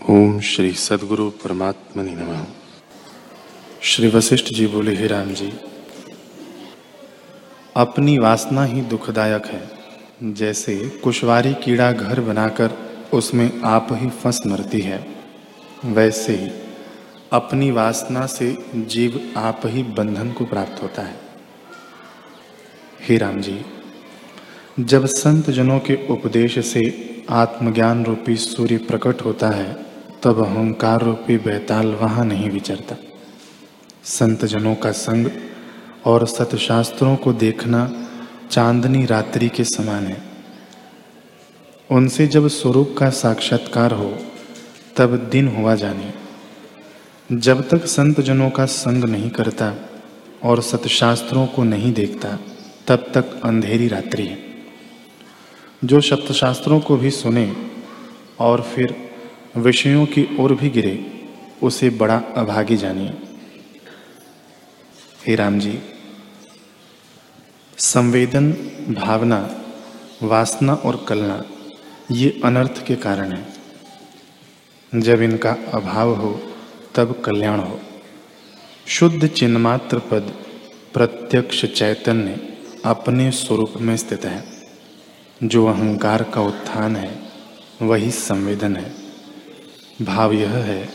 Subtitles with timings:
[0.00, 2.44] ओम श्री सदगुरु परमात्मनि नमः।
[3.82, 5.52] श्री वशिष्ठ जी बोले, हे राम जी,
[7.76, 12.70] अपनी वासना ही दुखदायक है। जैसे कुशवारी कीड़ा घर बनाकर
[13.12, 15.06] उसमें आप ही फंस मरती है,
[15.84, 16.50] वैसे ही
[17.32, 21.16] अपनी वासना से जीव आप ही बंधन को प्राप्त होता है।
[23.00, 23.60] हे राम जी,
[24.80, 26.86] जब संत जनों के उपदेश से
[27.30, 29.87] आत्मज्ञान रूपी सूर्य प्रकट होता है
[30.22, 32.96] तब अहंकार रूपी बैताल वहाँ नहीं विचरता।
[34.04, 35.30] संत जनों का संग
[36.06, 38.08] और सतशास्त्रों को देखना
[38.50, 40.22] चांदनी रात्रि के समान है।
[41.90, 44.18] उनसे जब स्वरूप का साक्षात्कार हो,
[44.96, 46.12] तब दिन हुआ जाने।
[47.32, 49.74] जब तक संत जनों का संग नहीं करता
[50.42, 52.38] और सतशास्त्रों को नहीं देखता,
[52.86, 54.38] तब तक अंधेरी रात्रि है।
[55.84, 57.56] जो सप्तशास्त्रों को भी सुने
[58.40, 59.07] और फिर
[59.58, 61.28] विषयों की ओर भी गिरे,
[61.62, 63.14] उसे बड़ा अभागी जानिए।
[65.26, 65.78] हे राम जी
[67.78, 68.52] संवेदन,
[68.88, 69.64] भावना,
[70.22, 71.44] वासना और कलना
[72.10, 73.48] ये अनर्थ के कारण है।
[74.94, 76.42] जब इनका अभाव हो,
[76.94, 77.80] तब कल्याण हो।
[78.86, 80.34] शुद्ध चिन्मात्र पद,
[80.94, 84.44] प्रत्यक्ष चैतन्य, अपने स्वरूप में स्थित है।
[85.42, 87.22] जो अहंकार का उत्थान है,
[87.82, 89.07] वही संवेदन है।
[90.02, 90.88] भाव यह है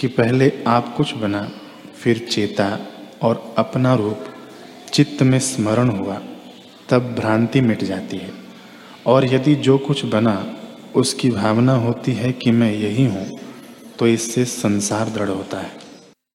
[0.00, 1.50] कि पहले आप कुछ बना,
[1.98, 2.66] फिर चेता
[3.22, 4.24] और अपना रूप
[4.92, 6.20] चित्त में स्मरण हुआ,
[6.88, 8.30] तब भ्रांति मिट जाती है।
[9.06, 10.56] और यदि जो कुछ बना,
[10.96, 13.26] उसकी भावना होती है कि मैं यही हूँ
[13.98, 15.83] तो इससे संसार दृढ़ होता है।